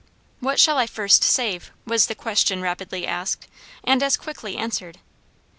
"What 0.39 0.59
shall 0.59 0.79
I 0.79 0.87
first 0.87 1.23
save?" 1.23 1.71
was 1.85 2.07
the 2.07 2.15
question 2.15 2.63
rapidly 2.63 3.05
asked, 3.05 3.47
and 3.83 4.01
as 4.01 4.17
quickly 4.17 4.57
answered. 4.57 4.97